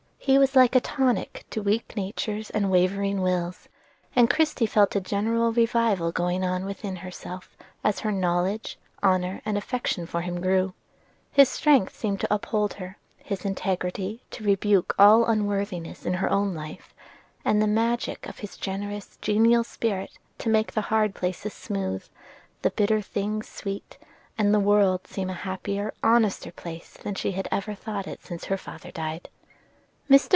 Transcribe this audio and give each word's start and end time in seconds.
He 0.23 0.37
was 0.37 0.55
like 0.55 0.75
a 0.75 0.79
tonic 0.79 1.45
to 1.49 1.63
weak 1.63 1.97
natures 1.97 2.51
and 2.51 2.69
wavering 2.69 3.21
wills; 3.23 3.67
and 4.15 4.29
Christie 4.29 4.67
felt 4.67 4.95
a 4.95 5.01
general 5.01 5.51
revival 5.51 6.11
going 6.11 6.43
on 6.45 6.63
within 6.63 6.97
herself 6.97 7.57
as 7.83 8.01
her 8.01 8.11
knowledge, 8.11 8.77
honor, 9.01 9.41
and 9.45 9.57
affection 9.57 10.05
for 10.05 10.21
him 10.21 10.39
grew. 10.39 10.75
His 11.31 11.49
strength 11.49 11.95
seemed 11.95 12.19
to 12.21 12.31
uphold 12.33 12.75
her; 12.75 12.97
his 13.17 13.45
integrity 13.45 14.21
to 14.29 14.43
rebuke 14.43 14.93
all 14.99 15.25
unworthiness 15.25 16.05
in 16.05 16.13
her 16.13 16.29
own 16.29 16.53
life; 16.53 16.93
and 17.43 17.59
the 17.59 17.65
magic 17.67 18.27
of 18.27 18.39
his 18.39 18.57
generous, 18.57 19.17
genial 19.23 19.63
spirit 19.63 20.19
to 20.37 20.49
make 20.49 20.71
the 20.73 20.81
hard 20.81 21.15
places 21.15 21.55
smooth, 21.55 22.05
the 22.61 22.69
bitter 22.69 23.01
things 23.01 23.49
sweet, 23.49 23.97
and 24.37 24.53
the 24.53 24.59
world 24.59 25.07
seem 25.07 25.31
a 25.31 25.33
happier, 25.33 25.91
honester 26.03 26.51
place 26.51 26.95
than 27.01 27.15
she 27.15 27.31
had 27.31 27.47
ever 27.51 27.73
thought 27.73 28.05
it 28.05 28.23
since 28.23 28.45
her 28.45 28.57
father 28.57 28.91
died. 28.91 29.27
Mr. 30.09 30.29